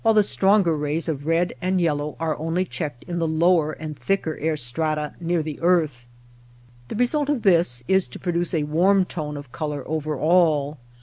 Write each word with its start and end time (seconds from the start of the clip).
the 0.15 0.23
stronger 0.23 0.75
rays 0.75 1.07
of 1.07 1.27
red 1.27 1.53
and 1.61 1.79
yellow 1.79 2.15
are 2.19 2.35
only 2.39 2.65
checked 2.65 3.03
in 3.03 3.19
the 3.19 3.27
lower 3.27 3.71
and 3.73 3.95
thicker 3.95 4.35
air 4.39 4.57
strata 4.57 5.13
near 5.19 5.43
the 5.43 5.61
earth. 5.61 6.07
The 6.87 6.95
result 6.95 7.29
of 7.29 7.43
this 7.43 7.83
is 7.87 8.07
to 8.07 8.17
pro 8.17 8.31
duce 8.31 8.55
a 8.55 8.63
warm 8.63 9.05
tone 9.05 9.37
of 9.37 9.51
color 9.51 9.83
over 9.87 10.17
all. 10.17 10.79